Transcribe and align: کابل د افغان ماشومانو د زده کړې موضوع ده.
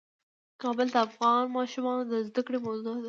کابل 0.61 0.87
د 0.93 0.97
افغان 1.07 1.43
ماشومانو 1.57 2.03
د 2.11 2.13
زده 2.27 2.41
کړې 2.47 2.59
موضوع 2.67 2.93
ده. 2.95 2.95